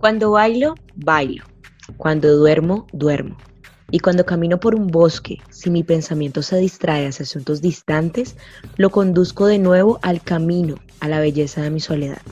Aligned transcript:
Cuando 0.00 0.30
bailo, 0.30 0.76
bailo. 0.96 1.44
Cuando 1.98 2.34
duermo, 2.34 2.86
duermo. 2.90 3.36
Y 3.90 3.98
cuando 3.98 4.24
camino 4.24 4.58
por 4.58 4.74
un 4.74 4.86
bosque, 4.86 5.42
si 5.50 5.68
mi 5.68 5.84
pensamiento 5.84 6.40
se 6.40 6.56
distrae 6.56 7.06
hacia 7.06 7.24
asuntos 7.24 7.60
distantes, 7.60 8.34
lo 8.78 8.88
conduzco 8.88 9.44
de 9.44 9.58
nuevo 9.58 9.98
al 10.00 10.22
camino, 10.22 10.76
a 11.00 11.08
la 11.08 11.20
belleza 11.20 11.60
de 11.60 11.68
mi 11.68 11.80
soledad. 11.80 12.22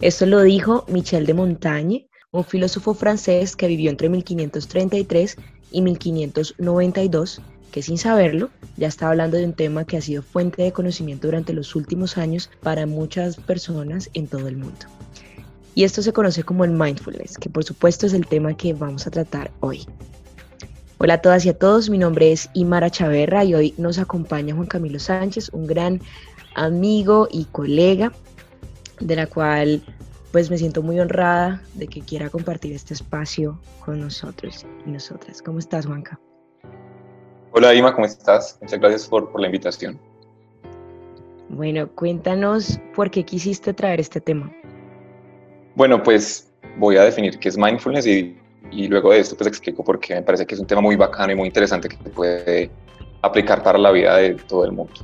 Esto 0.00 0.26
lo 0.26 0.42
dijo 0.42 0.84
Michel 0.88 1.26
de 1.26 1.34
Montaigne, 1.34 2.08
un 2.32 2.42
filósofo 2.42 2.92
francés 2.92 3.54
que 3.54 3.68
vivió 3.68 3.88
entre 3.88 4.08
1533 4.08 5.36
y 5.70 5.80
1592, 5.80 7.40
que 7.70 7.82
sin 7.82 7.98
saberlo 7.98 8.50
ya 8.76 8.88
está 8.88 9.10
hablando 9.10 9.36
de 9.36 9.44
un 9.44 9.52
tema 9.52 9.84
que 9.84 9.96
ha 9.96 10.00
sido 10.00 10.22
fuente 10.22 10.64
de 10.64 10.72
conocimiento 10.72 11.28
durante 11.28 11.52
los 11.52 11.76
últimos 11.76 12.18
años 12.18 12.50
para 12.64 12.84
muchas 12.86 13.36
personas 13.36 14.10
en 14.12 14.26
todo 14.26 14.48
el 14.48 14.56
mundo. 14.56 14.86
Y 15.74 15.82
esto 15.82 16.02
se 16.02 16.12
conoce 16.12 16.44
como 16.44 16.64
el 16.64 16.70
mindfulness, 16.70 17.36
que 17.36 17.50
por 17.50 17.64
supuesto 17.64 18.06
es 18.06 18.12
el 18.12 18.26
tema 18.26 18.56
que 18.56 18.72
vamos 18.72 19.06
a 19.06 19.10
tratar 19.10 19.50
hoy. 19.60 19.86
Hola 20.98 21.14
a 21.14 21.20
todas 21.20 21.44
y 21.44 21.48
a 21.48 21.58
todos, 21.58 21.90
mi 21.90 21.98
nombre 21.98 22.30
es 22.30 22.48
Imara 22.54 22.90
Chaverra 22.90 23.42
y 23.44 23.54
hoy 23.54 23.74
nos 23.76 23.98
acompaña 23.98 24.54
Juan 24.54 24.68
Camilo 24.68 25.00
Sánchez, 25.00 25.50
un 25.52 25.66
gran 25.66 26.00
amigo 26.54 27.26
y 27.28 27.46
colega, 27.46 28.12
de 29.00 29.16
la 29.16 29.26
cual 29.26 29.82
pues 30.30 30.48
me 30.48 30.58
siento 30.58 30.82
muy 30.82 31.00
honrada 31.00 31.60
de 31.74 31.88
que 31.88 32.00
quiera 32.00 32.30
compartir 32.30 32.72
este 32.72 32.94
espacio 32.94 33.58
con 33.84 34.00
nosotros 34.00 34.64
y 34.86 34.90
nosotras. 34.90 35.42
¿Cómo 35.42 35.58
estás, 35.58 35.86
Juanca? 35.86 36.20
Hola, 37.50 37.74
Ima, 37.74 37.92
¿cómo 37.92 38.06
estás? 38.06 38.58
Muchas 38.62 38.78
gracias 38.78 39.08
por, 39.08 39.30
por 39.30 39.40
la 39.40 39.48
invitación. 39.48 39.98
Bueno, 41.48 41.88
cuéntanos 41.88 42.78
por 42.94 43.10
qué 43.10 43.24
quisiste 43.24 43.74
traer 43.74 44.00
este 44.00 44.20
tema. 44.20 44.52
Bueno, 45.74 46.02
pues 46.02 46.52
voy 46.78 46.96
a 46.96 47.02
definir 47.02 47.38
qué 47.38 47.48
es 47.48 47.58
mindfulness 47.58 48.06
y 48.06 48.36
luego 48.88 49.12
de 49.12 49.18
esto 49.18 49.36
pues 49.36 49.48
explico 49.48 49.82
por 49.82 49.98
qué 49.98 50.14
me 50.14 50.22
parece 50.22 50.46
que 50.46 50.54
es 50.54 50.60
un 50.60 50.66
tema 50.66 50.80
muy 50.80 50.94
bacano 50.94 51.32
y 51.32 51.36
muy 51.36 51.48
interesante 51.48 51.88
que 51.88 51.96
se 51.96 52.10
puede 52.10 52.70
aplicar 53.22 53.62
para 53.62 53.78
la 53.78 53.90
vida 53.90 54.16
de 54.16 54.34
todo 54.34 54.64
el 54.64 54.72
mundo. 54.72 54.94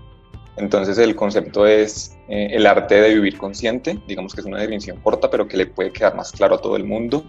Entonces 0.56 0.98
el 0.98 1.16
concepto 1.16 1.66
es 1.66 2.16
eh, 2.28 2.50
el 2.52 2.66
arte 2.66 3.00
de 3.00 3.14
vivir 3.14 3.36
consciente, 3.38 3.98
digamos 4.06 4.34
que 4.34 4.42
es 4.42 4.46
una 4.46 4.58
definición 4.58 5.00
corta 5.00 5.28
pero 5.30 5.48
que 5.48 5.56
le 5.56 5.66
puede 5.66 5.92
quedar 5.92 6.14
más 6.14 6.30
claro 6.32 6.56
a 6.56 6.58
todo 6.60 6.76
el 6.76 6.84
mundo. 6.84 7.24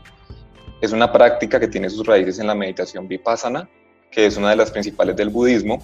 Es 0.81 0.91
una 0.91 1.11
práctica 1.11 1.59
que 1.59 1.67
tiene 1.67 1.89
sus 1.89 2.05
raíces 2.05 2.39
en 2.39 2.47
la 2.47 2.55
meditación 2.55 3.07
vipassana, 3.07 3.69
que 4.11 4.25
es 4.25 4.37
una 4.37 4.49
de 4.49 4.55
las 4.55 4.69
principales 4.69 5.15
del 5.15 5.29
budismo. 5.29 5.83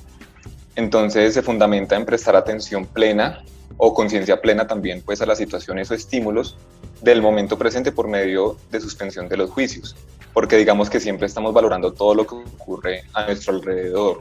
Entonces 0.75 1.33
se 1.33 1.41
fundamenta 1.41 1.95
en 1.95 2.05
prestar 2.05 2.35
atención 2.35 2.85
plena 2.85 3.43
o 3.77 3.93
conciencia 3.93 4.41
plena 4.41 4.67
también 4.67 5.01
pues 5.03 5.21
a 5.21 5.25
las 5.25 5.37
situaciones 5.37 5.89
o 5.89 5.93
estímulos 5.93 6.57
del 7.01 7.21
momento 7.21 7.57
presente 7.57 7.91
por 7.91 8.07
medio 8.07 8.57
de 8.71 8.81
suspensión 8.81 9.27
de 9.29 9.37
los 9.37 9.49
juicios 9.49 9.95
porque 10.37 10.55
digamos 10.55 10.87
que 10.87 10.99
siempre 10.99 11.25
estamos 11.25 11.51
valorando 11.51 11.93
todo 11.93 12.13
lo 12.13 12.27
que 12.27 12.35
ocurre 12.35 13.05
a 13.15 13.25
nuestro 13.25 13.55
alrededor. 13.55 14.19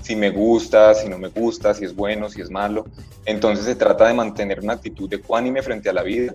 Si 0.00 0.16
me 0.16 0.30
gusta, 0.30 0.94
si 0.94 1.10
no 1.10 1.18
me 1.18 1.28
gusta, 1.28 1.74
si 1.74 1.84
es 1.84 1.94
bueno, 1.94 2.30
si 2.30 2.40
es 2.40 2.50
malo. 2.50 2.86
Entonces 3.26 3.66
se 3.66 3.74
trata 3.74 4.06
de 4.06 4.14
mantener 4.14 4.60
una 4.60 4.72
actitud 4.72 5.10
de 5.10 5.16
ecuánime 5.16 5.60
frente 5.60 5.90
a 5.90 5.92
la 5.92 6.02
vida 6.02 6.32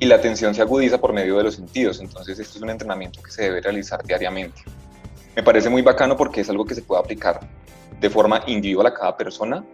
y 0.00 0.06
la 0.06 0.16
atención 0.16 0.56
se 0.56 0.62
agudiza 0.62 0.98
por 0.98 1.12
medio 1.12 1.36
de 1.36 1.44
los 1.44 1.54
sentidos. 1.54 2.00
Entonces 2.00 2.36
esto 2.40 2.58
es 2.58 2.62
un 2.64 2.70
entrenamiento 2.70 3.22
que 3.22 3.30
se 3.30 3.44
debe 3.44 3.60
realizar 3.60 4.02
diariamente. 4.02 4.60
Me 5.36 5.44
parece 5.44 5.68
muy 5.68 5.82
bacano 5.82 6.16
porque 6.16 6.40
es 6.40 6.50
algo 6.50 6.64
que 6.64 6.74
se 6.74 6.82
puede 6.82 7.00
aplicar 7.00 7.38
de 8.00 8.10
forma 8.10 8.42
individual 8.48 8.88
a 8.88 8.94
cada 8.94 9.16
persona, 9.16 9.64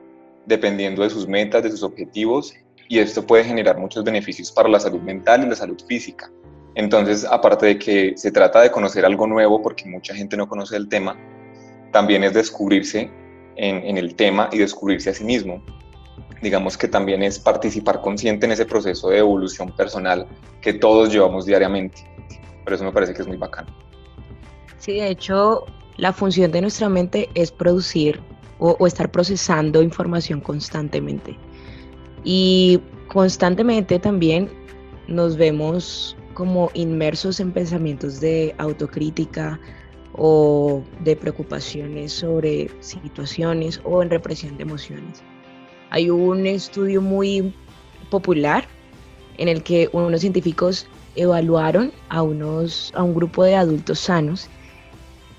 dependiendo 0.44 1.04
de 1.04 1.08
sus 1.08 1.26
metas, 1.26 1.62
de 1.62 1.70
sus 1.70 1.84
objetivos, 1.84 2.52
y 2.88 2.98
esto 2.98 3.26
puede 3.26 3.44
generar 3.44 3.78
muchos 3.78 4.04
beneficios 4.04 4.52
para 4.52 4.68
la 4.68 4.80
salud 4.80 5.00
mental 5.00 5.44
y 5.44 5.48
la 5.48 5.56
salud 5.56 5.80
física. 5.86 6.30
Entonces, 6.74 7.24
aparte 7.24 7.66
de 7.66 7.78
que 7.78 8.14
se 8.16 8.32
trata 8.32 8.60
de 8.60 8.70
conocer 8.70 9.04
algo 9.04 9.26
nuevo, 9.26 9.62
porque 9.62 9.86
mucha 9.86 10.14
gente 10.14 10.36
no 10.36 10.48
conoce 10.48 10.76
el 10.76 10.88
tema, 10.88 11.16
también 11.92 12.24
es 12.24 12.34
descubrirse 12.34 13.10
en, 13.56 13.96
el 13.96 14.16
tema 14.16 14.48
y 14.50 14.58
descubrirse 14.58 15.10
a 15.10 15.14
sí 15.14 15.24
mismo. 15.24 15.62
Digamos 16.42 16.76
que 16.76 16.88
también 16.88 17.22
es 17.22 17.38
participar 17.38 18.00
consciente 18.00 18.46
en 18.46 18.52
ese 18.52 18.66
proceso 18.66 19.10
de 19.10 19.18
evolución 19.18 19.74
personal 19.76 20.26
que 20.60 20.72
todos 20.72 21.12
llevamos 21.12 21.46
diariamente. 21.46 22.04
Por 22.64 22.72
eso 22.72 22.84
me 22.84 22.92
parece 22.92 23.14
que 23.14 23.22
es 23.22 23.28
muy 23.28 23.36
bacano. 23.36 23.68
Sí, 24.78 24.94
de 24.94 25.08
hecho, 25.08 25.64
la 25.96 26.12
función 26.12 26.50
de 26.50 26.60
nuestra 26.60 26.88
mente 26.88 27.28
es 27.34 27.52
producir 27.52 28.20
o, 28.58 28.76
o 28.78 28.86
estar 28.86 29.10
procesando 29.10 29.80
información 29.80 30.40
constantemente. 30.40 31.38
Y 32.24 32.80
constantemente 33.08 33.98
también 33.98 34.48
nos 35.06 35.36
vemos 35.36 36.16
como 36.32 36.70
inmersos 36.74 37.38
en 37.38 37.52
pensamientos 37.52 38.20
de 38.20 38.54
autocrítica 38.58 39.60
o 40.16 40.82
de 41.00 41.16
preocupaciones 41.16 42.12
sobre 42.12 42.70
situaciones 42.80 43.80
o 43.84 44.02
en 44.02 44.10
represión 44.10 44.56
de 44.56 44.62
emociones. 44.62 45.22
Hay 45.90 46.10
un 46.10 46.46
estudio 46.46 47.00
muy 47.00 47.54
popular 48.10 48.66
en 49.38 49.48
el 49.48 49.62
que 49.62 49.88
unos 49.92 50.20
científicos 50.20 50.86
evaluaron 51.16 51.92
a, 52.08 52.22
unos, 52.22 52.92
a 52.94 53.02
un 53.02 53.14
grupo 53.14 53.44
de 53.44 53.54
adultos 53.54 54.00
sanos 54.00 54.48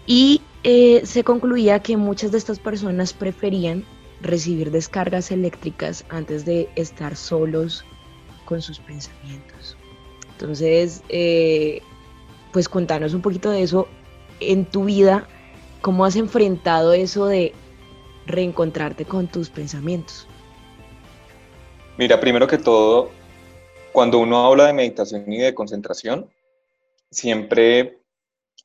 y 0.06 0.42
eh, 0.64 1.02
se 1.04 1.24
concluía 1.24 1.80
que 1.80 1.98
muchas 1.98 2.32
de 2.32 2.38
estas 2.38 2.60
personas 2.60 3.14
preferían 3.14 3.84
recibir 4.26 4.72
descargas 4.72 5.32
eléctricas 5.32 6.04
antes 6.10 6.46
de 6.46 6.70
estar 6.76 7.16
solos 7.16 7.86
con 8.46 8.62
sus 8.62 8.80
pensamientos. 8.80 9.78
Entonces, 10.32 11.04
eh, 11.10 11.82
pues 12.52 12.68
contanos 12.68 13.14
un 13.14 13.22
poquito 13.22 13.52
de 13.52 13.64
eso 13.64 13.88
en 14.40 14.66
tu 14.66 14.86
vida, 14.86 15.28
cómo 15.82 16.06
has 16.06 16.16
enfrentado 16.16 16.94
eso 16.94 17.26
de 17.28 17.54
reencontrarte 18.26 19.06
con 19.06 19.28
tus 19.28 19.50
pensamientos. 19.50 20.28
Mira, 21.98 22.20
primero 22.20 22.48
que 22.48 22.58
todo, 22.58 23.12
cuando 23.94 24.20
uno 24.20 24.46
habla 24.46 24.66
de 24.66 24.74
meditación 24.74 25.32
y 25.32 25.38
de 25.38 25.54
concentración, 25.54 26.30
siempre, 27.10 28.02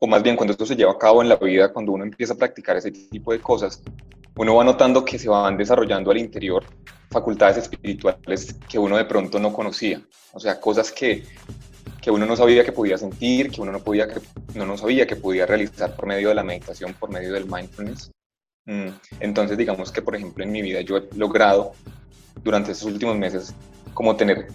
o 0.01 0.07
más 0.07 0.23
bien 0.23 0.35
cuando 0.35 0.53
esto 0.53 0.67
se 0.67 0.75
lleva 0.75 0.93
a 0.93 0.99
cabo 0.99 1.23
en 1.23 1.29
la 1.29 1.37
vida, 1.37 1.73
cuando 1.73 1.93
uno 1.93 2.05
empieza 2.05 2.35
a 2.35 2.37
practicar 2.37 2.77
ese 2.77 2.91
tipo 2.91 3.33
de 3.33 3.41
cosas, 3.41 3.81
uno 4.41 4.55
va 4.55 4.65
notando 4.65 5.05
que 5.05 5.19
se 5.19 5.29
van 5.29 5.59
desarrollando 5.59 6.11
al 6.11 6.17
interior 6.17 6.65
facultades 7.11 7.59
espirituales 7.59 8.57
que 8.71 8.79
uno 8.79 8.97
de 8.97 9.05
pronto 9.05 9.39
no 9.39 9.53
conocía. 9.53 10.01
O 10.33 10.41
sea, 10.41 10.59
cosas 10.59 10.91
que, 10.91 11.25
que 12.01 12.11
uno 12.11 12.25
no 12.25 12.35
sabía 12.37 12.65
que 12.65 12.73
podía 12.73 12.97
sentir, 12.97 13.51
que 13.51 13.61
uno 13.61 13.71
no, 13.71 13.81
podía, 13.81 14.09
que, 14.09 14.19
no, 14.55 14.65
no 14.65 14.79
sabía 14.79 15.07
que 15.07 15.17
podía 15.17 15.45
realizar 15.45 15.95
por 15.95 16.07
medio 16.07 16.31
de 16.31 16.37
la 16.37 16.43
meditación, 16.43 16.95
por 16.95 17.11
medio 17.11 17.35
del 17.35 17.45
mindfulness. 17.45 18.13
Mm, 18.65 18.89
entonces, 19.21 19.59
digamos 19.59 19.93
que, 19.93 20.01
por 20.01 20.17
ejemplo, 20.17 20.43
en 20.43 20.53
mi 20.53 20.63
vida 20.63 20.81
yo 20.81 20.97
he 20.97 21.09
logrado 21.17 21.73
durante 22.43 22.73
estos 22.73 22.91
últimos 22.91 23.19
meses 23.19 23.55
como 23.93 24.17
tener 24.17 24.47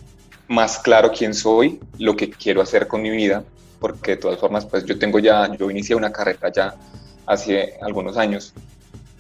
más 0.48 0.80
claro 0.80 1.12
quién 1.16 1.36
soy, 1.36 1.80
lo 2.00 2.16
que 2.16 2.32
quiero 2.32 2.64
hacer 2.64 2.88
con 2.88 3.04
mi 3.04 3.12
vida, 3.12 3.44
porque 3.80 4.12
de 4.12 4.18
todas 4.18 4.40
formas, 4.40 4.66
pues 4.66 4.84
yo 4.84 4.98
tengo 4.98 5.20
ya, 5.20 5.56
yo 5.56 5.70
inicié 5.70 5.96
una 5.96 6.12
carrera 6.12 6.52
ya 6.52 6.76
hace 7.28 7.76
algunos 7.82 8.18
años 8.18 8.52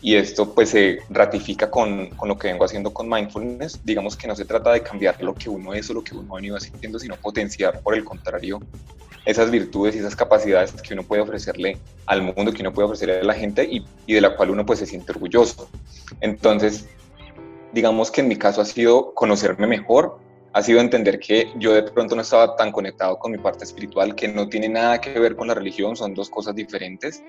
y 0.05 0.17
esto 0.17 0.53
pues 0.53 0.69
se 0.69 0.99
ratifica 1.09 1.71
con, 1.71 2.11
con, 2.11 2.29
lo 2.29 2.37
que 2.37 2.49
vengo 2.49 2.63
haciendo 2.63 2.93
con 2.93 3.09
mindfulness. 3.09 3.83
Digamos 3.83 4.15
que 4.15 4.27
no 4.27 4.35
se 4.35 4.45
trata 4.45 4.71
de 4.71 4.83
cambiar 4.83 5.19
lo 5.23 5.33
que 5.33 5.49
uno 5.49 5.73
es 5.73 5.89
o 5.89 5.95
lo 5.95 6.03
que 6.03 6.15
uno 6.15 6.31
ha 6.31 6.35
venido 6.35 6.55
haciendo, 6.55 6.99
sino 6.99 7.15
potenciar 7.15 7.81
por 7.81 7.95
el 7.95 8.05
contrario 8.05 8.59
esas 9.25 9.49
virtudes 9.49 9.95
y 9.95 9.97
esas 9.97 10.15
capacidades 10.15 10.73
que 10.73 10.93
uno 10.93 11.01
puede 11.01 11.23
ofrecerle 11.23 11.79
al 12.05 12.21
mundo, 12.21 12.53
que 12.53 12.61
uno 12.61 12.71
puede 12.71 12.85
ofrecerle 12.85 13.21
a 13.21 13.23
la 13.23 13.33
gente 13.33 13.63
y, 13.63 13.83
y 14.05 14.13
de 14.13 14.21
la 14.21 14.35
cual 14.35 14.51
uno 14.51 14.63
pues 14.63 14.77
se 14.77 14.85
siente 14.85 15.11
orgulloso. 15.11 15.67
Entonces, 16.21 16.87
digamos 17.73 18.11
que 18.11 18.21
en 18.21 18.27
mi 18.27 18.35
caso 18.35 18.61
ha 18.61 18.65
sido 18.65 19.11
conocerme 19.15 19.65
mejor, 19.65 20.19
ha 20.53 20.61
sido 20.61 20.81
entender 20.81 21.17
que 21.17 21.51
yo 21.57 21.73
de 21.73 21.81
pronto 21.81 22.15
no 22.15 22.21
estaba 22.21 22.55
tan 22.55 22.71
conectado 22.71 23.17
con 23.17 23.31
mi 23.31 23.39
parte 23.39 23.63
espiritual, 23.63 24.13
que 24.13 24.27
no 24.27 24.49
tiene 24.49 24.69
nada 24.69 25.01
que 25.01 25.19
ver 25.19 25.35
con 25.35 25.47
la 25.47 25.55
religión, 25.55 25.95
son 25.95 26.13
dos 26.13 26.29
cosas 26.29 26.53
diferentes, 26.53 27.23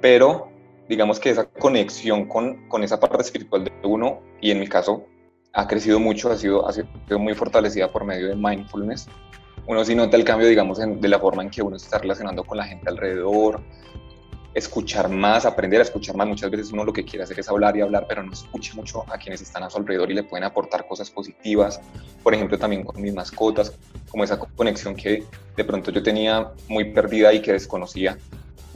pero 0.00 0.55
digamos 0.88 1.18
que 1.18 1.30
esa 1.30 1.44
conexión 1.44 2.26
con, 2.26 2.68
con 2.68 2.82
esa 2.82 3.00
parte 3.00 3.22
espiritual 3.22 3.64
de 3.64 3.72
uno, 3.84 4.20
y 4.40 4.50
en 4.50 4.60
mi 4.60 4.66
caso 4.66 5.06
ha 5.52 5.66
crecido 5.66 5.98
mucho, 5.98 6.30
ha 6.30 6.36
sido, 6.36 6.68
ha 6.68 6.72
sido 6.72 6.86
muy 7.18 7.34
fortalecida 7.34 7.90
por 7.90 8.04
medio 8.04 8.28
de 8.28 8.36
mindfulness. 8.36 9.08
Uno 9.66 9.84
sí 9.84 9.94
nota 9.94 10.16
el 10.16 10.24
cambio, 10.24 10.46
digamos, 10.46 10.78
de 10.78 11.08
la 11.08 11.18
forma 11.18 11.42
en 11.42 11.50
que 11.50 11.62
uno 11.62 11.78
se 11.78 11.86
está 11.86 11.98
relacionando 11.98 12.44
con 12.44 12.58
la 12.58 12.64
gente 12.64 12.88
alrededor, 12.88 13.60
escuchar 14.54 15.08
más, 15.08 15.44
aprender 15.44 15.80
a 15.80 15.82
escuchar 15.82 16.14
más. 16.16 16.28
Muchas 16.28 16.50
veces 16.50 16.72
uno 16.72 16.84
lo 16.84 16.92
que 16.92 17.04
quiere 17.04 17.24
hacer 17.24 17.40
es 17.40 17.48
hablar 17.48 17.76
y 17.76 17.80
hablar, 17.80 18.06
pero 18.08 18.22
no 18.22 18.32
escucha 18.32 18.74
mucho 18.74 19.04
a 19.12 19.18
quienes 19.18 19.42
están 19.42 19.62
a 19.64 19.70
su 19.70 19.78
alrededor 19.78 20.10
y 20.10 20.14
le 20.14 20.22
pueden 20.22 20.44
aportar 20.44 20.86
cosas 20.86 21.10
positivas. 21.10 21.80
Por 22.22 22.32
ejemplo, 22.32 22.58
también 22.58 22.84
con 22.84 23.00
mis 23.00 23.12
mascotas, 23.12 23.76
como 24.08 24.24
esa 24.24 24.38
conexión 24.38 24.94
que 24.94 25.24
de 25.56 25.64
pronto 25.64 25.90
yo 25.90 26.02
tenía 26.02 26.52
muy 26.68 26.92
perdida 26.92 27.32
y 27.32 27.42
que 27.42 27.52
desconocía 27.52 28.16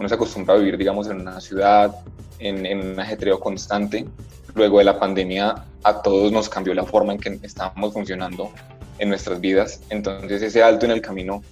uno 0.00 0.08
se 0.08 0.14
acostumbra 0.14 0.54
a 0.54 0.56
vivir, 0.56 0.78
digamos, 0.78 1.08
en 1.08 1.20
una 1.20 1.40
ciudad, 1.42 1.94
en, 2.38 2.64
en, 2.64 2.92
un 2.92 2.98
ajetreo 2.98 3.38
constante. 3.38 4.06
Luego 4.54 4.78
de 4.78 4.84
la 4.84 4.98
pandemia, 4.98 5.66
a 5.84 6.02
todos 6.02 6.32
nos 6.32 6.48
cambió 6.48 6.72
la 6.72 6.84
forma 6.84 7.12
en 7.12 7.18
que 7.18 7.38
estábamos 7.42 7.92
funcionando 7.92 8.50
en 8.98 9.10
nuestras 9.10 9.40
vidas. 9.42 9.82
Entonces, 9.90 10.40
ese 10.40 10.62
alto 10.62 10.86
en 10.86 10.92
el 10.92 11.02
camino 11.02 11.42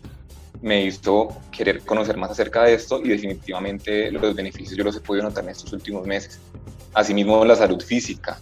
me 0.63 0.83
hizo 0.83 1.29
querer 1.53 1.81
conocer 1.81 2.17
más 2.17 2.31
acerca 2.31 2.65
de 2.65 2.73
esto 2.73 3.01
y 3.05 3.09
definitivamente 3.09 4.11
los 4.11 4.35
beneficios 4.35 4.77
yo 4.77 4.83
los 4.83 4.97
he 4.97 5.01
podido 5.01 5.25
notar 5.25 5.45
en 5.45 5.51
estos 5.51 5.71
últimos 5.75 6.07
meses. 6.07 6.41
Asimismo, 6.95 7.45
la 7.45 7.55
salud 7.55 7.83
física. 7.83 8.41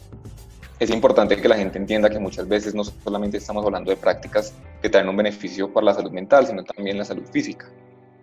Es 0.79 0.91
importante 0.91 1.37
que 1.37 1.49
la 1.49 1.57
gente 1.57 1.79
entienda 1.79 2.09
que 2.09 2.21
muchas 2.21 2.47
veces 2.47 2.77
no 2.77 2.85
solamente 2.85 3.39
estamos 3.39 3.65
hablando 3.65 3.91
de 3.91 3.97
prácticas 3.97 4.55
que 4.81 4.89
traen 4.89 5.09
un 5.09 5.17
beneficio 5.17 5.73
para 5.73 5.87
la 5.87 5.95
salud 5.95 6.13
mental, 6.13 6.47
sino 6.47 6.63
también 6.63 6.97
la 6.97 7.05
salud 7.05 7.25
física. 7.33 7.69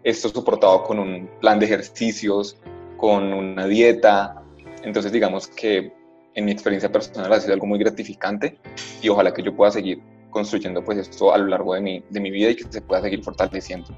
Esto 0.03 0.27
soportado 0.29 0.83
con 0.83 0.99
un 0.99 1.29
plan 1.39 1.59
de 1.59 1.65
ejercicios, 1.65 2.57
con 2.97 3.33
una 3.33 3.65
dieta. 3.67 4.43
Entonces, 4.83 5.13
digamos 5.13 5.47
que 5.47 5.93
en 6.35 6.45
mi 6.45 6.51
experiencia 6.51 6.91
personal 6.91 7.31
ha 7.31 7.39
sido 7.39 7.53
algo 7.53 7.67
muy 7.67 7.79
gratificante 7.79 8.57
y 9.01 9.09
ojalá 9.09 9.33
que 9.33 9.43
yo 9.43 9.55
pueda 9.55 9.71
seguir 9.71 10.01
construyendo 10.29 10.83
pues 10.83 10.97
esto 10.97 11.33
a 11.33 11.37
lo 11.37 11.47
largo 11.47 11.75
de 11.75 11.81
mi, 11.81 12.03
de 12.09 12.19
mi 12.19 12.31
vida 12.31 12.49
y 12.49 12.55
que 12.55 12.63
se 12.69 12.81
pueda 12.81 13.01
seguir 13.01 13.23
fortaleciendo. 13.23 13.95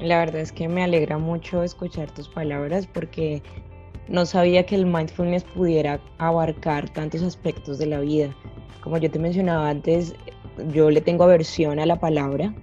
La 0.00 0.18
verdad 0.18 0.40
es 0.40 0.50
que 0.50 0.68
me 0.68 0.82
alegra 0.82 1.18
mucho 1.18 1.62
escuchar 1.62 2.10
tus 2.12 2.28
palabras 2.28 2.86
porque 2.86 3.42
no 4.08 4.26
sabía 4.26 4.64
que 4.64 4.74
el 4.74 4.86
mindfulness 4.86 5.44
pudiera 5.44 6.00
abarcar 6.18 6.88
tantos 6.90 7.22
aspectos 7.22 7.78
de 7.78 7.86
la 7.86 8.00
vida. 8.00 8.34
Como 8.82 8.96
yo 8.98 9.10
te 9.10 9.18
mencionaba 9.18 9.68
antes, 9.68 10.14
yo 10.72 10.90
le 10.90 11.00
tengo 11.00 11.24
aversión 11.24 11.78
a 11.78 11.86
la 11.86 12.00
palabra 12.00 12.54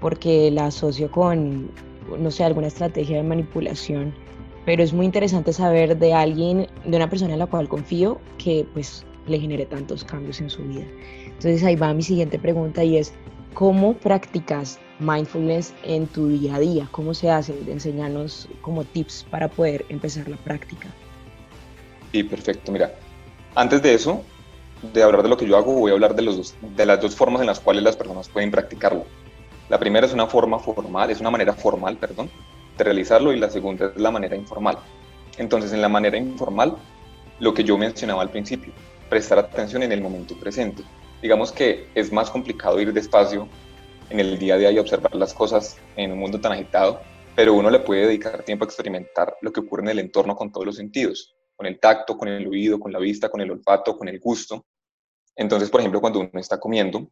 porque 0.00 0.50
la 0.50 0.66
asocio 0.66 1.10
con, 1.10 1.70
no 2.18 2.30
sé, 2.30 2.44
alguna 2.44 2.68
estrategia 2.68 3.16
de 3.16 3.22
manipulación, 3.22 4.14
pero 4.64 4.82
es 4.82 4.92
muy 4.92 5.06
interesante 5.06 5.52
saber 5.52 5.98
de 5.98 6.14
alguien, 6.14 6.66
de 6.84 6.96
una 6.96 7.08
persona 7.08 7.32
en 7.32 7.38
la 7.38 7.46
cual 7.46 7.68
confío, 7.68 8.20
que 8.38 8.66
pues 8.72 9.04
le 9.26 9.38
genere 9.38 9.66
tantos 9.66 10.04
cambios 10.04 10.40
en 10.40 10.50
su 10.50 10.62
vida. 10.62 10.86
Entonces 11.24 11.62
ahí 11.64 11.76
va 11.76 11.94
mi 11.94 12.02
siguiente 12.02 12.38
pregunta 12.38 12.84
y 12.84 12.96
es, 12.96 13.12
¿cómo 13.54 13.94
practicas 13.94 14.78
mindfulness 14.98 15.72
en 15.84 16.06
tu 16.06 16.28
día 16.28 16.56
a 16.56 16.60
día? 16.60 16.88
¿Cómo 16.90 17.14
se 17.14 17.30
hace? 17.30 17.54
Enseñanos 17.66 18.48
como 18.60 18.84
tips 18.84 19.26
para 19.30 19.48
poder 19.48 19.84
empezar 19.88 20.28
la 20.28 20.36
práctica. 20.36 20.88
Sí, 22.12 22.24
perfecto. 22.24 22.72
Mira, 22.72 22.94
antes 23.54 23.82
de 23.82 23.94
eso, 23.94 24.22
de 24.92 25.02
hablar 25.02 25.22
de 25.22 25.28
lo 25.28 25.36
que 25.36 25.46
yo 25.46 25.56
hago, 25.56 25.72
voy 25.72 25.90
a 25.90 25.94
hablar 25.94 26.14
de, 26.14 26.22
los 26.22 26.54
de 26.60 26.86
las 26.86 27.00
dos 27.00 27.14
formas 27.14 27.40
en 27.40 27.46
las 27.46 27.60
cuales 27.60 27.82
las 27.82 27.96
personas 27.96 28.28
pueden 28.28 28.50
practicarlo. 28.50 29.04
La 29.70 29.78
primera 29.78 30.06
es 30.06 30.12
una 30.12 30.26
forma 30.26 30.58
formal, 30.58 31.10
es 31.10 31.20
una 31.20 31.30
manera 31.30 31.54
formal, 31.54 31.96
perdón, 31.96 32.30
de 32.76 32.84
realizarlo 32.84 33.32
y 33.32 33.38
la 33.38 33.48
segunda 33.48 33.86
es 33.86 33.96
la 33.96 34.10
manera 34.10 34.36
informal. 34.36 34.78
Entonces, 35.38 35.72
en 35.72 35.80
la 35.80 35.88
manera 35.88 36.18
informal, 36.18 36.76
lo 37.38 37.54
que 37.54 37.64
yo 37.64 37.78
mencionaba 37.78 38.20
al 38.20 38.30
principio, 38.30 38.74
prestar 39.08 39.38
atención 39.38 39.82
en 39.82 39.92
el 39.92 40.02
momento 40.02 40.34
presente 40.38 40.82
digamos 41.22 41.52
que 41.52 41.88
es 41.94 42.12
más 42.12 42.30
complicado 42.30 42.80
ir 42.80 42.92
despacio 42.92 43.48
en 44.08 44.20
el 44.20 44.38
día 44.38 44.54
a 44.54 44.58
día 44.58 44.70
y 44.72 44.78
observar 44.78 45.14
las 45.14 45.34
cosas 45.34 45.76
en 45.96 46.12
un 46.12 46.18
mundo 46.18 46.40
tan 46.40 46.52
agitado, 46.52 47.00
pero 47.36 47.54
uno 47.54 47.70
le 47.70 47.80
puede 47.80 48.06
dedicar 48.06 48.42
tiempo 48.42 48.64
a 48.64 48.66
experimentar 48.66 49.36
lo 49.40 49.52
que 49.52 49.60
ocurre 49.60 49.82
en 49.82 49.90
el 49.90 49.98
entorno 50.00 50.34
con 50.34 50.50
todos 50.50 50.66
los 50.66 50.76
sentidos, 50.76 51.34
con 51.56 51.66
el 51.66 51.78
tacto, 51.78 52.16
con 52.16 52.28
el 52.28 52.46
oído, 52.46 52.80
con 52.80 52.92
la 52.92 52.98
vista, 52.98 53.28
con 53.28 53.40
el 53.40 53.50
olfato, 53.50 53.96
con 53.96 54.08
el 54.08 54.18
gusto. 54.18 54.66
Entonces, 55.36 55.70
por 55.70 55.80
ejemplo, 55.80 56.00
cuando 56.00 56.20
uno 56.20 56.30
está 56.34 56.58
comiendo, 56.58 57.08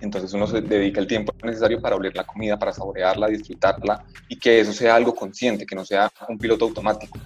entonces 0.00 0.32
uno 0.32 0.46
se 0.46 0.60
dedica 0.60 1.00
el 1.00 1.06
tiempo 1.06 1.32
necesario 1.42 1.80
para 1.80 1.96
oler 1.96 2.14
la 2.14 2.24
comida, 2.24 2.58
para 2.58 2.72
saborearla, 2.72 3.28
disfrutarla 3.28 4.04
y 4.28 4.38
que 4.38 4.60
eso 4.60 4.72
sea 4.72 4.94
algo 4.94 5.14
consciente, 5.14 5.66
que 5.66 5.74
no 5.74 5.84
sea 5.84 6.10
un 6.28 6.38
piloto 6.38 6.64
automático. 6.64 7.18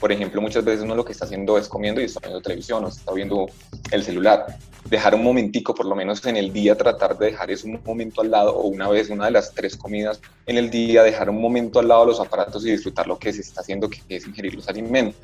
Por 0.00 0.12
ejemplo, 0.12 0.40
muchas 0.40 0.64
veces 0.64 0.82
uno 0.82 0.94
lo 0.94 1.04
que 1.04 1.12
está 1.12 1.24
haciendo 1.24 1.56
es 1.58 1.68
comiendo 1.68 2.00
y 2.00 2.04
está 2.04 2.20
viendo 2.20 2.40
televisión 2.40 2.84
o 2.84 2.88
está 2.88 3.12
viendo 3.12 3.46
el 3.90 4.02
celular. 4.02 4.46
Dejar 4.88 5.14
un 5.14 5.24
momentico, 5.24 5.74
por 5.74 5.86
lo 5.86 5.96
menos 5.96 6.24
en 6.26 6.36
el 6.36 6.52
día, 6.52 6.76
tratar 6.76 7.16
de 7.18 7.26
dejar 7.26 7.50
ese 7.50 7.66
momento 7.84 8.20
al 8.20 8.30
lado 8.30 8.54
o 8.54 8.68
una 8.68 8.88
vez, 8.88 9.10
una 9.10 9.24
de 9.26 9.32
las 9.32 9.52
tres 9.52 9.76
comidas 9.76 10.20
en 10.46 10.58
el 10.58 10.70
día, 10.70 11.02
dejar 11.02 11.30
un 11.30 11.40
momento 11.40 11.80
al 11.80 11.88
lado 11.88 12.04
los 12.04 12.20
aparatos 12.20 12.64
y 12.66 12.70
disfrutar 12.70 13.06
lo 13.06 13.18
que 13.18 13.32
se 13.32 13.40
está 13.40 13.62
haciendo, 13.62 13.88
que 13.88 14.00
es 14.08 14.26
ingerir 14.26 14.54
los 14.54 14.68
alimentos. 14.68 15.20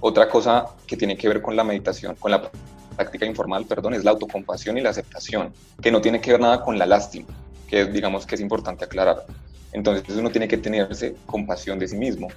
Otra 0.00 0.28
cosa 0.28 0.66
que 0.86 0.96
tiene 0.96 1.16
que 1.16 1.28
ver 1.28 1.40
con 1.40 1.54
la 1.54 1.64
meditación, 1.64 2.16
con 2.16 2.32
la 2.32 2.50
práctica 2.92 3.26
informal, 3.26 3.64
perdón, 3.66 3.94
es 3.94 4.04
la 4.04 4.12
autocompasión 4.12 4.78
y 4.78 4.80
la 4.80 4.90
aceptación, 4.90 5.52
que 5.80 5.90
no 5.90 6.00
tiene 6.00 6.20
que 6.20 6.32
ver 6.32 6.40
nada 6.40 6.62
con 6.62 6.78
la 6.78 6.86
lástima, 6.86 7.28
que 7.68 7.86
digamos 7.86 8.26
que 8.26 8.34
es 8.34 8.40
importante 8.40 8.84
aclarar. 8.84 9.24
Entonces 9.72 10.16
uno 10.16 10.30
tiene 10.30 10.48
que 10.48 10.58
tenerse 10.58 11.16
compasión 11.26 11.78
de 11.78 11.88
sí 11.88 11.96
mismo, 11.96 12.28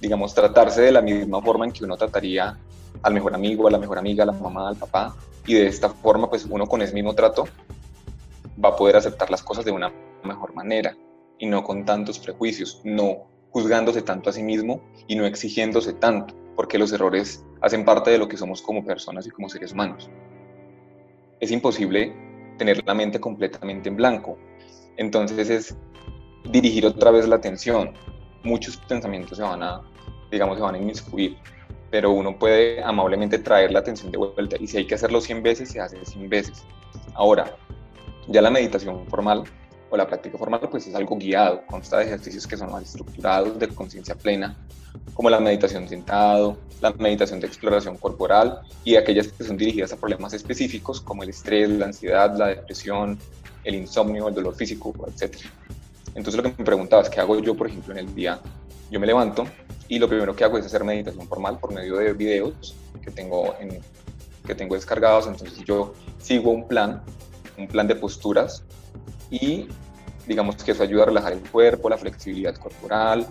digamos, 0.00 0.34
tratarse 0.34 0.82
de 0.82 0.92
la 0.92 1.02
misma 1.02 1.42
forma 1.42 1.64
en 1.64 1.72
que 1.72 1.84
uno 1.84 1.96
trataría 1.96 2.56
al 3.02 3.14
mejor 3.14 3.34
amigo, 3.34 3.68
a 3.68 3.70
la 3.70 3.78
mejor 3.78 3.98
amiga, 3.98 4.24
a 4.24 4.26
la 4.26 4.32
mamá, 4.32 4.68
al 4.68 4.76
papá, 4.76 5.14
y 5.46 5.54
de 5.54 5.66
esta 5.66 5.88
forma, 5.88 6.28
pues 6.28 6.46
uno 6.48 6.66
con 6.66 6.82
ese 6.82 6.94
mismo 6.94 7.14
trato 7.14 7.46
va 8.62 8.70
a 8.70 8.76
poder 8.76 8.96
aceptar 8.96 9.30
las 9.30 9.42
cosas 9.42 9.64
de 9.64 9.70
una 9.70 9.92
mejor 10.24 10.54
manera 10.54 10.96
y 11.38 11.46
no 11.46 11.62
con 11.62 11.84
tantos 11.84 12.18
prejuicios, 12.18 12.80
no 12.84 13.28
juzgándose 13.50 14.02
tanto 14.02 14.30
a 14.30 14.32
sí 14.32 14.42
mismo 14.42 14.82
y 15.06 15.16
no 15.16 15.24
exigiéndose 15.24 15.92
tanto, 15.92 16.34
porque 16.58 16.76
los 16.76 16.92
errores 16.92 17.44
hacen 17.60 17.84
parte 17.84 18.10
de 18.10 18.18
lo 18.18 18.26
que 18.26 18.36
somos 18.36 18.60
como 18.60 18.84
personas 18.84 19.24
y 19.28 19.30
como 19.30 19.48
seres 19.48 19.70
humanos. 19.70 20.10
Es 21.38 21.52
imposible 21.52 22.12
tener 22.58 22.84
la 22.84 22.94
mente 22.94 23.20
completamente 23.20 23.88
en 23.88 23.94
blanco, 23.94 24.36
entonces 24.96 25.50
es 25.50 25.76
dirigir 26.50 26.84
otra 26.84 27.12
vez 27.12 27.28
la 27.28 27.36
atención, 27.36 27.92
muchos 28.42 28.76
pensamientos 28.76 29.38
se 29.38 29.44
van 29.44 29.62
a, 29.62 29.82
digamos, 30.32 30.56
se 30.56 30.64
van 30.64 30.74
a 30.74 30.78
inmiscuir, 30.78 31.36
pero 31.92 32.10
uno 32.10 32.36
puede 32.36 32.82
amablemente 32.82 33.38
traer 33.38 33.70
la 33.70 33.78
atención 33.78 34.10
de 34.10 34.18
vuelta 34.18 34.56
y 34.58 34.66
si 34.66 34.78
hay 34.78 34.86
que 34.88 34.96
hacerlo 34.96 35.20
100 35.20 35.44
veces, 35.44 35.68
se 35.70 35.80
hace 35.80 36.04
100 36.04 36.28
veces. 36.28 36.66
Ahora, 37.14 37.54
ya 38.26 38.42
la 38.42 38.50
meditación 38.50 39.06
formal 39.06 39.44
o 39.90 39.96
la 39.96 40.06
práctica 40.06 40.38
formal 40.38 40.60
pues 40.70 40.86
es 40.86 40.94
algo 40.94 41.16
guiado, 41.16 41.64
consta 41.66 41.98
de 41.98 42.04
ejercicios 42.04 42.46
que 42.46 42.56
son 42.56 42.70
más 42.70 42.82
estructurados, 42.82 43.58
de 43.58 43.68
conciencia 43.68 44.14
plena, 44.14 44.56
como 45.14 45.30
la 45.30 45.40
meditación 45.40 45.88
sentado, 45.88 46.58
la 46.80 46.92
meditación 46.92 47.40
de 47.40 47.46
exploración 47.46 47.96
corporal 47.96 48.60
y 48.84 48.96
aquellas 48.96 49.28
que 49.28 49.44
son 49.44 49.56
dirigidas 49.56 49.92
a 49.92 49.96
problemas 49.96 50.32
específicos 50.32 51.00
como 51.00 51.22
el 51.22 51.30
estrés, 51.30 51.68
la 51.70 51.86
ansiedad, 51.86 52.36
la 52.36 52.48
depresión, 52.48 53.18
el 53.64 53.74
insomnio, 53.74 54.28
el 54.28 54.34
dolor 54.34 54.54
físico, 54.54 54.94
etc. 55.08 55.36
Entonces 56.14 56.36
lo 56.36 56.42
que 56.42 56.54
me 56.56 56.64
preguntabas, 56.64 57.10
¿qué 57.10 57.20
hago 57.20 57.38
yo, 57.40 57.56
por 57.56 57.66
ejemplo, 57.68 57.92
en 57.92 57.98
el 57.98 58.14
día? 58.14 58.40
Yo 58.90 59.00
me 59.00 59.06
levanto 59.06 59.46
y 59.88 59.98
lo 59.98 60.08
primero 60.08 60.34
que 60.34 60.44
hago 60.44 60.58
es 60.58 60.66
hacer 60.66 60.84
meditación 60.84 61.26
formal 61.26 61.58
por 61.58 61.72
medio 61.72 61.96
de 61.96 62.12
videos 62.12 62.74
que 63.02 63.10
tengo, 63.10 63.54
en, 63.60 63.80
que 64.46 64.54
tengo 64.54 64.74
descargados. 64.74 65.26
Entonces 65.26 65.58
yo 65.64 65.94
sigo 66.18 66.50
un 66.50 66.66
plan, 66.66 67.02
un 67.56 67.68
plan 67.68 67.86
de 67.86 67.96
posturas 67.96 68.62
y 69.30 69.68
digamos 70.26 70.62
que 70.62 70.72
eso 70.72 70.82
ayuda 70.82 71.04
a 71.04 71.06
relajar 71.06 71.32
el 71.32 71.40
cuerpo, 71.40 71.88
la 71.88 71.98
flexibilidad 71.98 72.54
corporal. 72.56 73.26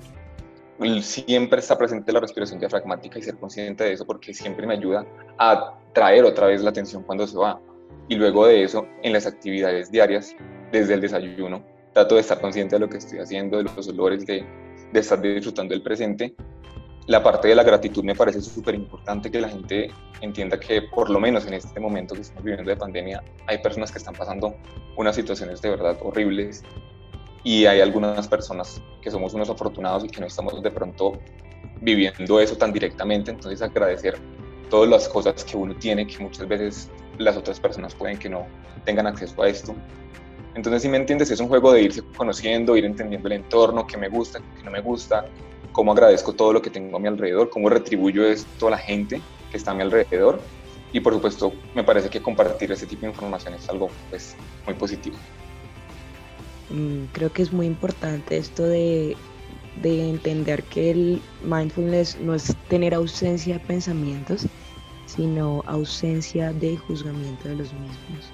Siempre 1.02 1.60
está 1.60 1.78
presente 1.78 2.12
la 2.12 2.20
respiración 2.20 2.60
diafragmática 2.60 3.18
y 3.18 3.24
ser 3.24 3.38
consciente 3.38 3.84
de 3.84 3.94
eso 3.94 4.06
porque 4.06 4.34
siempre 4.34 4.68
me 4.68 4.74
ayuda 4.74 5.06
a 5.38 5.80
traer 5.94 6.24
otra 6.24 6.48
vez 6.48 6.62
la 6.62 6.70
atención 6.70 7.04
cuando 7.04 7.26
se 7.26 7.38
va. 7.38 7.60
Y 8.08 8.16
luego 8.16 8.46
de 8.46 8.64
eso, 8.64 8.88
en 9.04 9.14
las 9.14 9.26
actividades 9.26 9.92
diarias, 9.92 10.36
desde 10.72 10.94
el 10.94 11.02
desayuno, 11.02 11.64
trato 11.94 12.16
de 12.16 12.22
estar 12.22 12.40
consciente 12.40 12.76
de 12.76 12.80
lo 12.80 12.90
que 12.90 12.98
estoy 12.98 13.20
haciendo, 13.20 13.58
de 13.58 13.64
los 13.64 13.88
olores, 13.88 14.26
de, 14.26 14.46
de 14.92 15.00
estar 15.00 15.20
disfrutando 15.20 15.74
del 15.74 15.82
presente. 15.82 16.36
La 17.08 17.24
parte 17.24 17.48
de 17.48 17.56
la 17.56 17.64
gratitud 17.64 18.04
me 18.04 18.16
parece 18.16 18.42
súper 18.42 18.76
importante 18.76 19.32
que 19.32 19.40
la 19.40 19.48
gente 19.48 19.90
entienda 20.20 20.60
que 20.60 20.82
por 20.82 21.10
lo 21.10 21.22
menos 21.22 21.48
en 21.48 21.54
este 21.54 21.80
momento 21.80 22.16
que 22.16 22.20
estamos 22.20 22.44
viviendo 22.44 22.70
de 22.70 22.76
pandemia 22.76 23.24
hay 23.46 23.60
personas 23.60 23.94
que 23.94 23.98
están 23.98 24.14
pasando 24.14 24.58
unas 24.98 25.16
situaciones 25.16 25.62
de 25.62 25.70
verdad 25.70 25.98
horribles 26.02 26.64
y 27.46 27.66
hay 27.66 27.80
algunas 27.80 28.28
personas 28.28 28.82
que 29.02 29.10
somos 29.10 29.34
unos 29.34 29.50
afortunados 29.50 30.04
y 30.04 30.10
que 30.10 30.20
no 30.20 30.28
estamos 30.28 30.62
de 30.62 30.70
pronto 30.70 31.14
viviendo 31.80 32.42
eso 32.42 32.58
tan 32.58 32.74
directamente, 32.74 33.32
entonces 33.32 33.62
agradecer 33.62 34.18
todas 34.70 34.90
las 34.90 35.08
cosas 35.08 35.46
que 35.46 35.56
uno 35.56 35.74
tiene 35.76 36.06
que 36.06 36.20
muchas 36.20 36.46
veces 36.46 36.92
las 37.20 37.38
otras 37.38 37.58
personas 37.58 37.96
pueden 37.96 38.20
que 38.20 38.28
no 38.28 38.46
tengan 38.84 39.08
acceso 39.08 39.42
a 39.42 39.48
esto 39.48 39.74
entonces, 40.58 40.82
si 40.82 40.90
me 40.90 40.98
entiendes, 40.98 41.30
es 41.30 41.40
un 41.40 41.50
juego 41.50 41.72
de 41.72 41.84
irse 41.84 42.02
conociendo, 42.16 42.76
ir 42.76 42.84
entendiendo 42.84 43.28
el 43.28 43.36
entorno, 43.36 43.86
qué 43.86 43.96
me 43.96 44.10
gusta, 44.10 44.40
qué 44.58 44.64
no 44.64 44.72
me 44.72 44.82
gusta, 44.82 45.28
cómo 45.72 45.92
agradezco 45.92 46.34
todo 46.34 46.52
lo 46.52 46.64
que 46.64 46.72
tengo 46.72 46.98
a 46.98 47.00
mi 47.00 47.08
alrededor, 47.08 47.52
cómo 47.52 47.70
retribuyo 47.70 48.26
esto 48.26 48.68
a 48.68 48.72
la 48.72 48.80
gente 48.80 49.22
que 49.52 49.58
está 49.58 49.70
a 49.70 49.74
mi 49.76 49.84
alrededor. 49.84 50.42
Y 50.92 51.00
por 51.00 51.14
supuesto, 51.14 51.54
me 51.76 51.84
parece 51.84 52.10
que 52.10 52.24
compartir 52.24 52.72
ese 52.72 52.88
tipo 52.88 53.02
de 53.02 53.10
información 53.10 53.54
es 53.54 53.70
algo 53.70 53.90
pues, 54.10 54.36
muy 54.66 54.74
positivo. 54.74 55.16
Mm, 56.72 57.04
creo 57.14 57.32
que 57.32 57.44
es 57.44 57.54
muy 57.54 57.68
importante 57.68 58.38
esto 58.38 58.64
de, 58.64 59.16
de 59.84 60.10
entender 60.10 60.64
que 60.64 60.90
el 60.90 61.22
mindfulness 61.44 62.20
no 62.20 62.34
es 62.34 62.56
tener 62.68 62.96
ausencia 62.96 63.60
de 63.60 63.60
pensamientos, 63.60 64.48
sino 65.06 65.64
ausencia 65.68 66.52
de 66.52 66.78
juzgamiento 66.78 67.48
de 67.48 67.58
los 67.58 67.72
mismos 67.74 68.32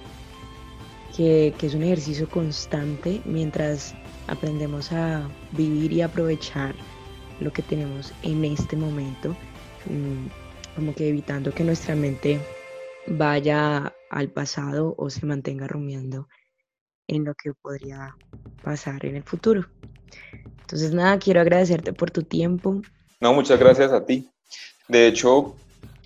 que, 1.16 1.54
es 1.62 1.74
un 1.74 1.84
ejercicio 1.84 2.28
constante 2.30 3.22
mientras 3.26 3.94
aprendemos 4.28 4.92
a 4.92 5.30
vivir 5.52 5.92
y 5.94 6.02
aprovechar 6.02 6.76
lo 7.40 7.52
que 7.52 7.62
tenemos 7.62 8.14
en 8.24 8.46
este 8.46 8.76
momento, 8.76 9.36
mm, 9.86 10.76
como 10.76 10.94
que 10.96 11.10
evitando 11.10 11.54
que 11.54 11.64
nuestra 11.64 11.96
mente 11.96 12.40
vaya 13.08 13.94
al 14.10 14.30
pasado 14.30 14.96
o 14.98 15.10
se 15.10 15.26
mantenga 15.26 15.68
rumiando 15.68 16.28
en 17.08 17.26
lo 17.26 17.34
que 17.36 17.54
podría 17.54 18.16
pasar 18.64 19.06
en 19.06 19.18
el 19.18 19.24
futuro. 19.24 19.66
Entonces, 20.62 20.94
nada, 20.94 21.20
quiero 21.20 21.42
agradecerte 21.42 21.94
por 21.94 22.12
tu 22.12 22.24
tiempo. 22.24 22.82
No, 23.20 23.34
muchas 23.34 23.60
gracias 23.60 23.92
a 23.92 24.06
ti. 24.06 24.30
De 24.88 25.08
hecho, 25.08 25.56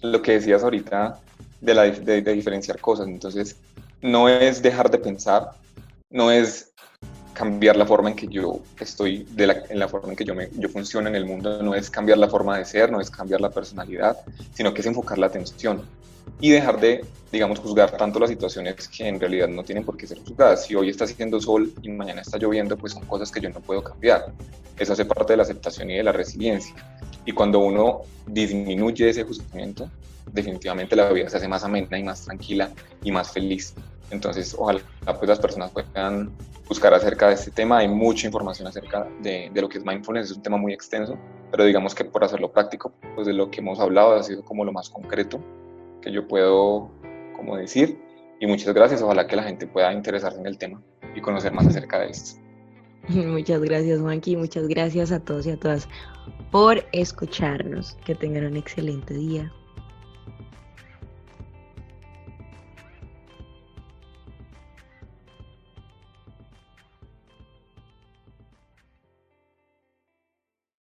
lo 0.02 0.22
que 0.22 0.34
decías 0.34 0.64
ahorita 0.64 1.20
de, 1.62 1.74
la, 1.74 1.84
de, 1.84 2.22
diferenciar 2.34 2.80
cosas, 2.80 3.08
entonces, 3.08 3.58
no 4.02 4.30
es 4.30 4.62
dejar 4.62 4.90
de 4.92 4.98
pensar, 4.98 5.52
no 6.10 6.32
es 6.32 6.72
cambiar 7.34 7.76
la 7.76 7.86
forma 7.86 8.10
en 8.10 8.16
que 8.16 8.28
yo 8.28 8.62
estoy, 8.80 9.24
de 9.32 9.48
la, 9.48 9.64
en 9.70 9.78
la 9.78 9.88
forma 9.88 10.10
en 10.10 10.16
que 10.16 10.26
yo, 10.26 10.34
me, 10.34 10.50
yo 10.58 10.70
funciono 10.70 11.08
en 11.08 11.16
el 11.16 11.26
mundo, 11.26 11.62
no 11.62 11.76
es 11.76 11.90
cambiar 11.90 12.18
la 12.18 12.28
forma 12.28 12.58
de 12.58 12.66
ser, 12.66 12.92
no 12.92 13.00
es 13.00 13.12
cambiar 13.12 13.42
la 13.42 13.52
personalidad, 13.52 14.18
sino 14.54 14.74
que 14.74 14.82
es 14.82 14.88
enfocar 14.88 15.20
la 15.20 15.28
atención 15.28 15.84
y 16.40 16.50
dejar 16.50 16.80
de, 16.80 17.06
digamos, 17.32 17.60
juzgar 17.60 17.96
tanto 17.96 18.20
las 18.20 18.30
situaciones 18.30 18.88
que 18.88 19.08
en 19.08 19.20
realidad 19.20 19.48
no 19.48 19.64
tienen 19.64 19.84
por 19.84 19.98
qué 19.98 20.08
ser 20.08 20.20
juzgadas. 20.20 20.66
Si 20.66 20.76
hoy 20.76 20.90
está 20.90 21.06
haciendo 21.06 21.40
sol 21.40 21.72
y 21.82 21.90
mañana 21.90 22.22
está 22.22 22.38
lloviendo, 22.38 22.78
pues 22.78 22.94
son 22.94 23.06
cosas 23.06 23.32
que 23.32 23.40
yo 23.40 23.50
no 23.50 23.60
puedo 23.60 23.84
cambiar. 23.84 24.34
Eso 24.78 24.94
hace 24.94 25.06
parte 25.06 25.34
de 25.34 25.38
la 25.38 25.44
aceptación 25.44 25.90
y 25.90 25.98
de 25.98 26.04
la 26.04 26.12
resiliencia. 26.12 26.76
Y 27.28 27.34
cuando 27.34 27.60
uno 27.60 28.04
disminuye 28.26 29.10
ese 29.10 29.26
juzgamiento, 29.26 29.90
definitivamente 30.32 30.96
la 30.96 31.12
vida 31.12 31.30
se 31.30 31.36
hace 31.36 31.48
más 31.50 31.62
amena 31.62 32.00
y 32.00 32.04
más 32.04 32.24
tranquila 32.24 32.72
y 33.04 33.12
más 33.12 33.34
feliz. 33.34 33.76
Entonces, 34.12 34.56
ojalá 34.58 34.80
pues, 35.04 35.28
las 35.28 35.38
personas 35.38 35.72
puedan 35.72 36.32
buscar 36.70 36.94
acerca 36.94 37.28
de 37.28 37.34
este 37.34 37.52
tema. 37.52 37.80
Hay 37.80 37.90
mucha 37.90 38.28
información 38.28 38.66
acerca 38.66 39.06
de, 39.22 39.52
lo 39.54 39.68
que 39.68 39.78
es 39.78 39.86
mindfulness, 39.86 40.32
es 40.32 40.38
un 40.38 40.42
tema 40.42 40.56
muy 40.56 40.72
extenso, 40.72 41.18
pero 41.52 41.66
digamos 41.66 41.94
que 41.94 42.06
por 42.06 42.24
hacerlo 42.24 42.50
práctico, 42.54 42.94
pues 43.14 43.28
de 43.28 43.34
lo 43.34 43.52
que 43.52 43.60
hemos 43.60 43.82
hablado 43.82 44.16
ha 44.16 44.24
sido 44.24 44.46
como 44.46 44.64
lo 44.64 44.72
más 44.72 44.90
concreto 44.90 45.42
que 46.02 46.14
yo 46.14 46.30
puedo 46.30 46.90
como 47.36 47.58
decir. 47.58 48.00
Y 48.40 48.48
muchas 48.48 48.74
gracias, 48.74 49.02
ojalá 49.02 49.28
que 49.28 49.36
la 49.36 49.44
gente 49.44 49.68
pueda 49.68 49.92
interesarse 49.92 50.40
en 50.40 50.48
el 50.48 50.58
tema 50.58 50.82
y 51.14 51.20
conocer 51.20 51.52
más 51.52 51.68
acerca 51.68 52.00
de 52.00 52.12
esto. 52.12 52.47
Muchas 53.10 53.62
gracias, 53.62 54.02
Juanqui, 54.02 54.36
muchas 54.36 54.68
gracias 54.68 55.12
a 55.12 55.20
todos 55.20 55.46
y 55.48 55.52
a 55.52 55.58
todas 55.58 55.88
por 56.52 56.84
escucharnos. 56.92 57.98
Que 58.06 58.16
tengan 58.16 58.46
un 58.46 58.58
excelente 58.58 59.14
día. 59.14 59.52